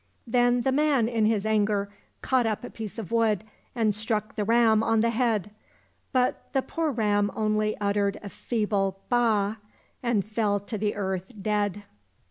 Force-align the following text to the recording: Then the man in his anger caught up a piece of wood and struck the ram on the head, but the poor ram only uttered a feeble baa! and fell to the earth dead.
Then 0.25 0.61
the 0.61 0.71
man 0.71 1.07
in 1.07 1.25
his 1.27 1.45
anger 1.45 1.93
caught 2.23 2.47
up 2.47 2.63
a 2.63 2.71
piece 2.71 2.97
of 2.97 3.11
wood 3.11 3.43
and 3.75 3.93
struck 3.93 4.33
the 4.33 4.43
ram 4.43 4.81
on 4.81 5.01
the 5.01 5.11
head, 5.11 5.51
but 6.11 6.51
the 6.53 6.63
poor 6.63 6.89
ram 6.91 7.29
only 7.35 7.77
uttered 7.77 8.17
a 8.23 8.29
feeble 8.29 8.99
baa! 9.09 9.57
and 10.01 10.25
fell 10.25 10.59
to 10.59 10.75
the 10.79 10.95
earth 10.95 11.31
dead. 11.39 11.83